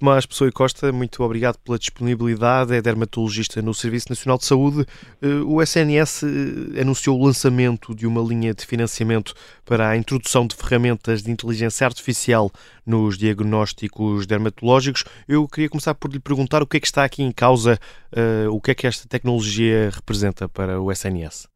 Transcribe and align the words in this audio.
Tomás 0.00 0.24
Pessoa 0.24 0.48
e 0.48 0.52
Costa, 0.52 0.90
muito 0.90 1.22
obrigado 1.22 1.58
pela 1.58 1.78
disponibilidade. 1.78 2.74
É 2.74 2.80
dermatologista 2.80 3.60
no 3.60 3.74
Serviço 3.74 4.06
Nacional 4.08 4.38
de 4.38 4.46
Saúde. 4.46 4.86
Eh, 5.20 5.44
o 5.44 5.60
SNS 5.60 6.22
eh, 6.22 6.80
anunciou 6.80 7.20
o 7.20 7.26
lançamento 7.26 7.94
de 7.94 8.06
uma 8.06 8.22
linha 8.22 8.54
de 8.54 8.64
financiamento 8.64 9.34
para 9.62 9.90
a 9.90 9.98
introdução 9.98 10.46
de 10.46 10.56
ferramentas 10.56 11.22
de 11.22 11.30
inteligência 11.30 11.86
artificial 11.86 12.50
nos 12.86 13.18
diagnósticos 13.18 14.26
dermatológicos. 14.26 15.04
Eu 15.28 15.46
queria 15.46 15.68
começar 15.68 15.94
por 15.94 16.10
lhe 16.10 16.18
perguntar 16.18 16.62
o 16.62 16.66
que 16.66 16.78
é 16.78 16.80
que 16.80 16.86
está 16.86 17.04
aqui 17.04 17.22
em 17.22 17.30
causa, 17.30 17.78
eh, 18.16 18.48
o 18.48 18.58
que 18.58 18.70
é 18.70 18.74
que 18.74 18.86
esta 18.86 19.06
tecnologia 19.06 19.90
representa 19.92 20.48
para 20.48 20.80
o 20.80 20.90
SNS. 20.90 21.46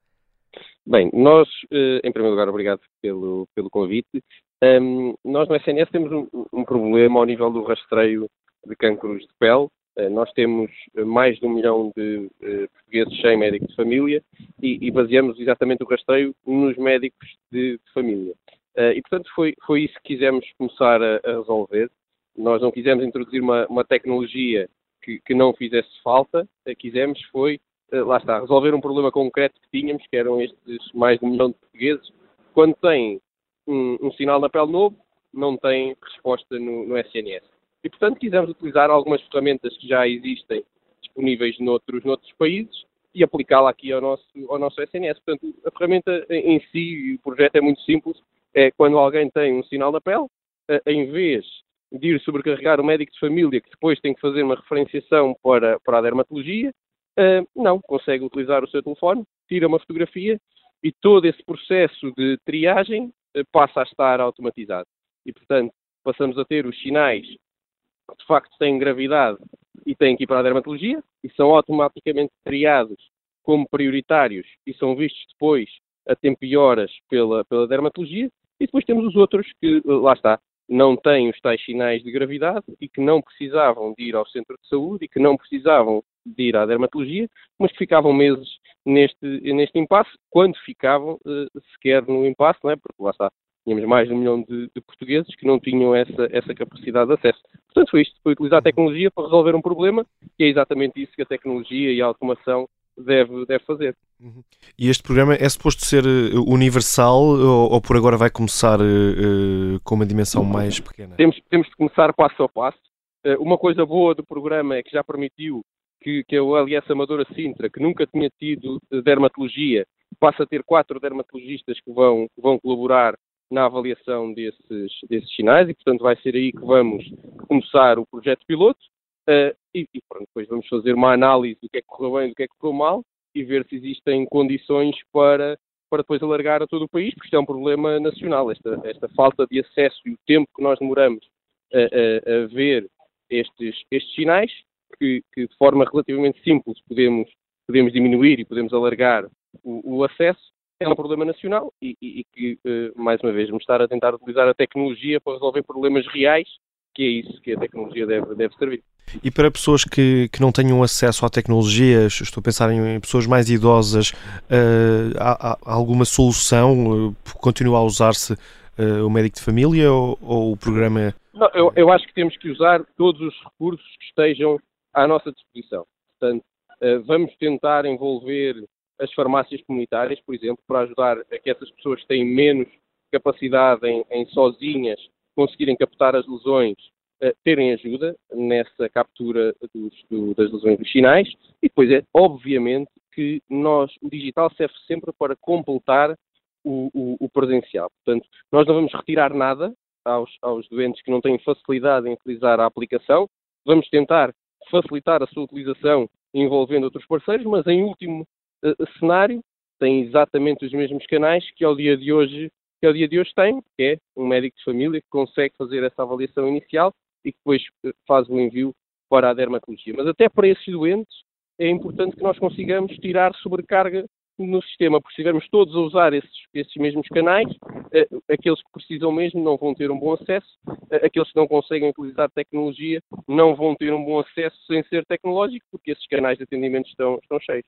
Bem, 0.86 1.08
nós, 1.14 1.48
em 1.72 2.12
primeiro 2.12 2.32
lugar, 2.36 2.46
obrigado 2.46 2.80
pelo, 3.00 3.48
pelo 3.54 3.70
convite. 3.70 4.22
Um, 4.62 5.14
nós 5.24 5.48
no 5.48 5.56
SNS 5.56 5.90
temos 5.90 6.12
um, 6.12 6.28
um, 6.52 6.64
problema 6.64 7.20
ao 7.20 7.26
nível 7.26 7.50
do 7.50 7.62
rastreio 7.64 8.28
de 8.66 8.76
cancros 8.76 9.22
de 9.22 9.34
pele. 9.38 9.68
Uh, 9.98 10.10
nós 10.10 10.32
temos 10.32 10.70
mais 11.04 11.38
de 11.38 11.46
um 11.46 11.50
milhão 11.50 11.92
de 11.96 12.30
uh, 12.42 12.68
portugueses 12.72 13.20
sem 13.20 13.36
médico 13.36 13.66
de 13.66 13.76
família 13.76 14.22
e, 14.62 14.78
e, 14.86 14.90
baseamos 14.90 15.38
exatamente 15.38 15.82
o 15.82 15.86
rastreio 15.86 16.34
nos 16.46 16.76
médicos 16.76 17.28
de, 17.52 17.72
de 17.72 17.92
família. 17.92 18.34
Uh, 18.76 18.92
e, 18.94 19.02
portanto, 19.02 19.30
foi, 19.34 19.54
foi 19.66 19.82
isso 19.82 19.94
que 19.94 20.14
quisemos 20.14 20.46
começar 20.56 21.00
a, 21.02 21.20
a 21.24 21.36
resolver. 21.38 21.90
Nós 22.36 22.62
não 22.62 22.72
quisemos 22.72 23.04
introduzir 23.04 23.42
uma, 23.42 23.66
uma 23.66 23.84
tecnologia 23.84 24.68
que, 25.02 25.20
que, 25.20 25.34
não 25.34 25.52
fizesse 25.52 25.90
falta, 26.02 26.48
quisemos 26.78 27.22
foi, 27.30 27.60
lá 27.92 28.16
está, 28.16 28.40
resolver 28.40 28.74
um 28.74 28.80
problema 28.80 29.12
concreto 29.12 29.60
que 29.60 29.78
tínhamos, 29.78 30.04
que 30.06 30.16
eram 30.16 30.40
estes 30.40 30.92
mais 30.92 31.20
de 31.20 31.26
um 31.26 31.30
milhão 31.30 31.50
de 31.50 31.54
portugueses, 31.54 32.10
quando 32.52 32.74
têm 32.76 33.20
um, 33.66 33.98
um 34.00 34.12
sinal 34.12 34.40
na 34.40 34.48
pele 34.48 34.70
novo, 34.70 34.96
não 35.32 35.56
tem 35.56 35.96
resposta 36.02 36.58
no, 36.58 36.86
no, 36.86 36.98
SNS. 36.98 37.44
E, 37.82 37.90
portanto, 37.90 38.18
quisemos 38.18 38.50
utilizar 38.50 38.90
algumas 38.90 39.20
ferramentas 39.22 39.76
que 39.76 39.88
já 39.88 40.06
existem 40.08 40.64
disponíveis 41.02 41.58
noutros, 41.58 42.04
noutros 42.04 42.32
países 42.38 42.84
e 43.14 43.22
aplicá-la 43.22 43.70
aqui 43.70 43.92
ao 43.92 44.00
nosso, 44.00 44.24
ao 44.48 44.58
nosso 44.58 44.80
SNS. 44.80 45.18
Portanto, 45.20 45.54
a 45.66 45.70
ferramenta 45.70 46.26
em 46.30 46.60
si, 46.72 47.14
o 47.14 47.22
projeto 47.22 47.56
é 47.56 47.60
muito 47.60 47.80
simples. 47.82 48.16
É 48.54 48.70
quando 48.70 48.98
alguém 48.98 49.28
tem 49.30 49.58
um 49.58 49.64
sinal 49.64 49.92
na 49.92 50.00
pele, 50.00 50.26
eh, 50.68 50.82
em 50.86 51.10
vez 51.10 51.44
de 51.92 52.14
ir 52.14 52.20
sobrecarregar 52.20 52.80
o 52.80 52.84
médico 52.84 53.12
de 53.12 53.18
família, 53.18 53.60
que 53.60 53.70
depois 53.70 54.00
tem 54.00 54.14
que 54.14 54.20
fazer 54.20 54.42
uma 54.42 54.56
referenciação 54.56 55.36
para, 55.42 55.78
para 55.80 55.98
a 55.98 56.02
dermatologia, 56.02 56.72
eh, 57.16 57.42
não, 57.54 57.80
consegue 57.80 58.24
utilizar 58.24 58.64
o 58.64 58.68
seu 58.68 58.82
telefone, 58.82 59.24
tira 59.48 59.68
uma 59.68 59.78
fotografia 59.78 60.40
e 60.82 60.92
todo 60.92 61.26
esse 61.26 61.42
processo 61.44 62.12
de 62.16 62.38
triagem 62.44 63.12
passa 63.50 63.80
a 63.80 63.84
estar 63.84 64.20
automatizado. 64.20 64.86
E, 65.26 65.32
portanto, 65.32 65.72
passamos 66.02 66.38
a 66.38 66.44
ter 66.44 66.66
os 66.66 66.80
sinais 66.80 67.26
que 67.26 68.16
de 68.18 68.26
facto 68.26 68.56
têm 68.58 68.78
gravidade 68.78 69.38
e 69.86 69.94
têm 69.94 70.16
que 70.16 70.24
ir 70.24 70.26
para 70.26 70.40
a 70.40 70.42
dermatologia 70.42 71.02
e 71.22 71.30
são 71.30 71.54
automaticamente 71.54 72.32
triados 72.44 72.98
como 73.42 73.68
prioritários 73.68 74.46
e 74.66 74.74
são 74.74 74.94
vistos 74.94 75.24
depois 75.32 75.68
a 76.06 76.14
tempo 76.14 76.44
e 76.44 76.56
horas 76.56 76.90
pela, 77.08 77.44
pela 77.44 77.66
dermatologia. 77.66 78.30
E 78.60 78.66
depois 78.66 78.84
temos 78.84 79.06
os 79.06 79.16
outros 79.16 79.46
que, 79.60 79.76
eh, 79.76 79.82
lá 79.84 80.12
está, 80.12 80.38
não 80.68 80.96
têm 80.96 81.28
os 81.28 81.40
tais 81.40 81.62
sinais 81.64 82.02
de 82.02 82.10
gravidade 82.10 82.64
e 82.80 82.88
que 82.88 83.00
não 83.00 83.20
precisavam 83.20 83.94
de 83.96 84.04
ir 84.04 84.16
ao 84.16 84.26
centro 84.28 84.56
de 84.60 84.68
saúde 84.68 85.04
e 85.04 85.08
que 85.08 85.18
não 85.18 85.36
precisavam 85.36 86.02
de 86.24 86.42
ir 86.44 86.56
à 86.56 86.64
dermatologia, 86.64 87.28
mas 87.58 87.70
que 87.72 87.78
ficavam 87.78 88.12
meses 88.12 88.48
neste, 88.84 89.26
neste 89.52 89.78
impasse, 89.78 90.10
quando 90.30 90.56
ficavam 90.64 91.14
uh, 91.24 91.60
sequer 91.72 92.02
no 92.06 92.26
impasse, 92.26 92.60
não 92.62 92.70
é? 92.70 92.76
porque 92.76 93.02
lá 93.02 93.10
está, 93.10 93.30
tínhamos 93.64 93.84
mais 93.86 94.06
de 94.06 94.14
um 94.14 94.18
milhão 94.18 94.42
de, 94.42 94.70
de, 94.74 94.80
portugueses 94.80 95.34
que 95.36 95.46
não 95.46 95.58
tinham 95.58 95.94
essa, 95.94 96.28
essa 96.30 96.54
capacidade 96.54 97.08
de 97.08 97.14
acesso. 97.14 97.40
Portanto, 97.66 97.90
foi 97.90 98.02
isto, 98.02 98.14
foi 98.22 98.32
utilizar 98.32 98.58
a 98.58 98.62
tecnologia 98.62 99.10
para 99.10 99.24
resolver 99.24 99.54
um 99.54 99.62
problema 99.62 100.06
e 100.38 100.44
é 100.44 100.48
exatamente 100.48 101.02
isso 101.02 101.12
que 101.12 101.22
a 101.22 101.26
tecnologia 101.26 101.92
e 101.92 102.00
a 102.02 102.06
automação 102.06 102.68
deve, 102.96 103.44
deve 103.46 103.64
fazer. 103.64 103.96
Uhum. 104.20 104.42
E 104.78 104.88
este 104.88 105.02
programa 105.02 105.34
é 105.34 105.48
suposto 105.48 105.84
ser 105.84 106.04
eh, 106.04 106.36
universal 106.46 107.22
ou, 107.22 107.72
ou 107.72 107.80
por 107.80 107.96
agora 107.96 108.16
vai 108.16 108.30
começar 108.30 108.80
uh, 108.80 109.80
com 109.82 109.96
uma 109.96 110.06
dimensão 110.06 110.44
mais 110.44 110.78
pequena? 110.78 111.16
Temos, 111.16 111.40
temos 111.50 111.66
de 111.68 111.76
começar 111.76 112.12
passo 112.12 112.42
a 112.42 112.48
passo. 112.48 112.78
Uh, 113.26 113.42
uma 113.42 113.58
coisa 113.58 113.84
boa 113.84 114.14
do 114.14 114.24
programa 114.24 114.76
é 114.76 114.82
que 114.82 114.90
já 114.90 115.02
permitiu 115.02 115.64
que, 116.04 116.22
que 116.24 116.36
a 116.36 116.44
OLS 116.44 116.84
Amadora 116.90 117.24
Sintra, 117.34 117.70
que 117.70 117.80
nunca 117.80 118.06
tinha 118.06 118.28
tido 118.38 118.78
dermatologia, 119.02 119.86
passa 120.20 120.42
a 120.42 120.46
ter 120.46 120.62
quatro 120.62 121.00
dermatologistas 121.00 121.80
que 121.80 121.90
vão, 121.90 122.28
vão 122.36 122.58
colaborar 122.58 123.14
na 123.50 123.64
avaliação 123.64 124.32
desses, 124.32 124.92
desses 125.08 125.34
sinais 125.34 125.68
e, 125.68 125.74
portanto, 125.74 126.02
vai 126.02 126.16
ser 126.16 126.34
aí 126.34 126.52
que 126.52 126.60
vamos 126.60 127.04
começar 127.48 127.98
o 127.98 128.06
projeto 128.06 128.44
piloto 128.46 128.80
uh, 129.28 129.56
e, 129.74 129.88
e 129.94 130.00
pronto, 130.06 130.26
depois 130.26 130.46
vamos 130.46 130.68
fazer 130.68 130.92
uma 130.92 131.12
análise 131.12 131.58
do 131.62 131.68
que 131.70 131.78
é 131.78 131.80
que 131.80 131.86
correu 131.86 132.14
bem 132.14 132.26
e 132.26 132.28
do 132.30 132.34
que 132.34 132.42
é 132.42 132.46
que 132.46 132.54
correu 132.58 132.76
mal 132.76 133.02
e 133.34 133.42
ver 133.42 133.66
se 133.66 133.76
existem 133.76 134.26
condições 134.26 134.96
para, 135.10 135.58
para 135.90 136.02
depois 136.02 136.22
alargar 136.22 136.62
a 136.62 136.66
todo 136.66 136.84
o 136.84 136.88
país, 136.88 137.14
porque 137.14 137.28
isto 137.28 137.36
é 137.36 137.40
um 137.40 137.46
problema 137.46 137.98
nacional, 137.98 138.50
esta, 138.50 138.80
esta 138.84 139.08
falta 139.08 139.46
de 139.46 139.60
acesso 139.60 140.00
e 140.06 140.10
o 140.12 140.18
tempo 140.26 140.50
que 140.54 140.62
nós 140.62 140.78
demoramos 140.78 141.26
a, 141.72 141.78
a, 141.78 142.44
a 142.44 142.46
ver 142.48 142.88
estes, 143.30 143.82
estes 143.90 144.14
sinais 144.14 144.52
que, 144.98 145.22
que, 145.32 145.46
de 145.46 145.56
forma 145.56 145.84
relativamente 145.84 146.42
simples 146.42 146.78
podemos, 146.88 147.28
podemos 147.66 147.92
diminuir 147.92 148.40
e 148.40 148.44
podemos 148.44 148.72
alargar 148.72 149.26
o, 149.62 149.98
o 149.98 150.04
acesso, 150.04 150.54
é 150.80 150.88
um 150.88 150.94
problema 150.94 151.24
nacional 151.24 151.72
e, 151.80 151.96
e, 152.00 152.20
e 152.20 152.24
que, 152.32 152.58
uh, 152.66 153.02
mais 153.02 153.20
uma 153.22 153.32
vez, 153.32 153.48
vamos 153.48 153.62
estar 153.62 153.80
a 153.80 153.88
tentar 153.88 154.14
utilizar 154.14 154.48
a 154.48 154.54
tecnologia 154.54 155.20
para 155.20 155.34
resolver 155.34 155.62
problemas 155.62 156.06
reais, 156.08 156.48
que 156.94 157.02
é 157.02 157.06
isso 157.06 157.40
que 157.40 157.52
a 157.52 157.58
tecnologia 157.58 158.06
deve, 158.06 158.34
deve 158.34 158.54
servir. 158.56 158.82
E 159.22 159.30
para 159.30 159.50
pessoas 159.50 159.84
que, 159.84 160.28
que 160.32 160.40
não 160.40 160.50
tenham 160.50 160.82
acesso 160.82 161.26
à 161.26 161.28
tecnologia, 161.28 162.06
estou 162.06 162.40
a 162.40 162.44
pensar 162.44 162.72
em 162.72 163.00
pessoas 163.00 163.26
mais 163.26 163.48
idosas, 163.50 164.10
uh, 164.10 165.16
há, 165.18 165.52
há, 165.52 165.74
alguma 165.74 166.04
solução? 166.04 167.08
Uh, 167.08 167.16
continua 167.40 167.78
a 167.78 167.82
usar-se 167.82 168.36
o 168.76 169.08
médico 169.08 169.36
de 169.36 169.42
família 169.44 169.92
ou, 169.92 170.18
ou 170.20 170.52
o 170.52 170.56
programa? 170.56 171.14
Não, 171.32 171.48
eu, 171.54 171.72
eu, 171.76 171.92
acho 171.92 172.04
que 172.08 172.12
temos 172.12 172.36
que 172.36 172.50
usar 172.50 172.84
todos 172.96 173.20
os 173.20 173.34
recursos 173.44 173.86
que 174.00 174.06
estejam 174.06 174.58
à 174.94 175.06
nossa 175.06 175.32
disposição. 175.32 175.84
Portanto, 176.18 176.44
eh, 176.80 176.98
vamos 176.98 177.34
tentar 177.36 177.84
envolver 177.84 178.64
as 178.98 179.12
farmácias 179.12 179.60
comunitárias, 179.62 180.20
por 180.20 180.34
exemplo, 180.34 180.62
para 180.66 180.80
ajudar 180.80 181.18
a 181.18 181.38
que 181.38 181.50
essas 181.50 181.70
pessoas 181.72 182.00
que 182.02 182.08
têm 182.08 182.24
menos 182.24 182.68
capacidade 183.12 183.86
em, 183.86 184.04
em 184.10 184.26
sozinhas 184.26 185.00
conseguirem 185.34 185.76
captar 185.76 186.14
as 186.14 186.26
lesões, 186.26 186.76
uh, 187.22 187.34
terem 187.44 187.72
ajuda 187.72 188.16
nessa 188.32 188.88
captura 188.88 189.54
dos, 189.74 190.04
do, 190.10 190.34
das 190.34 190.52
lesões 190.52 190.78
dos 190.78 190.90
sinais. 190.90 191.28
E 191.62 191.68
depois 191.68 191.90
é, 191.90 192.04
obviamente, 192.14 192.90
que 193.12 193.42
nós, 193.48 193.92
o 194.02 194.08
digital 194.08 194.50
serve 194.56 194.74
sempre 194.86 195.12
para 195.12 195.36
completar 195.36 196.16
o, 196.64 196.90
o, 196.94 197.16
o 197.20 197.28
presencial. 197.28 197.90
Portanto, 198.04 198.28
nós 198.50 198.66
não 198.66 198.74
vamos 198.74 198.92
retirar 198.92 199.34
nada 199.34 199.72
aos, 200.04 200.30
aos 200.42 200.68
doentes 200.68 201.02
que 201.02 201.10
não 201.10 201.20
têm 201.20 201.38
facilidade 201.38 202.08
em 202.08 202.14
utilizar 202.14 202.58
a 202.60 202.66
aplicação. 202.66 203.28
Vamos 203.64 203.88
tentar 203.88 204.32
facilitar 204.70 205.22
a 205.22 205.26
sua 205.26 205.44
utilização 205.44 206.08
envolvendo 206.32 206.84
outros 206.84 207.06
parceiros, 207.06 207.46
mas 207.46 207.66
em 207.66 207.82
último 207.82 208.26
uh, 208.64 208.98
cenário 208.98 209.40
tem 209.78 210.02
exatamente 210.02 210.64
os 210.64 210.72
mesmos 210.72 211.04
canais 211.06 211.44
que 211.52 211.64
ao 211.64 211.76
dia 211.76 211.96
de 211.96 212.12
hoje 212.12 212.50
que 212.80 212.86
ao 212.86 212.92
dia 212.92 213.08
de 213.08 213.18
hoje 213.18 213.32
tem, 213.34 213.62
que 213.76 213.82
é 213.82 213.98
um 214.16 214.26
médico 214.26 214.58
de 214.58 214.64
família 214.64 215.00
que 215.00 215.08
consegue 215.08 215.54
fazer 215.56 215.82
essa 215.82 216.02
avaliação 216.02 216.46
inicial 216.48 216.92
e 217.24 217.32
que 217.32 217.38
depois 217.38 217.62
uh, 217.84 217.92
faz 218.06 218.28
o 218.28 218.38
envio 218.38 218.74
para 219.08 219.30
a 219.30 219.34
dermatologia. 219.34 219.94
Mas 219.96 220.06
até 220.06 220.28
para 220.28 220.48
esses 220.48 220.66
doentes 220.66 221.14
é 221.58 221.68
importante 221.68 222.16
que 222.16 222.22
nós 222.22 222.38
consigamos 222.38 222.96
tirar 222.98 223.34
sobrecarga 223.36 224.04
no 224.38 224.62
sistema, 224.62 225.00
porque 225.00 225.12
estivermos 225.12 225.48
todos 225.48 225.74
a 225.74 225.78
usar 225.78 226.12
esses, 226.12 226.30
esses 226.52 226.74
mesmos 226.76 227.06
canais, 227.08 227.48
eh, 227.92 228.08
aqueles 228.28 228.60
que 228.62 228.72
precisam 228.72 229.12
mesmo 229.12 229.42
não 229.42 229.56
vão 229.56 229.74
ter 229.74 229.90
um 229.90 229.98
bom 229.98 230.14
acesso, 230.14 230.48
eh, 230.90 231.06
aqueles 231.06 231.30
que 231.30 231.36
não 231.36 231.46
conseguem 231.46 231.90
utilizar 231.90 232.30
tecnologia 232.30 233.00
não 233.28 233.54
vão 233.54 233.74
ter 233.76 233.92
um 233.92 234.04
bom 234.04 234.20
acesso 234.20 234.56
sem 234.66 234.82
ser 234.84 235.04
tecnológico, 235.06 235.64
porque 235.70 235.92
esses 235.92 236.06
canais 236.06 236.38
de 236.38 236.44
atendimento 236.44 236.88
estão, 236.88 237.18
estão 237.22 237.38
cheios. 237.40 237.64